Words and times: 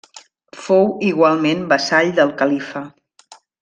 Fou 0.61 0.89
igualment 1.09 1.63
vassall 1.75 2.13
del 2.21 2.35
Califa. 2.43 2.87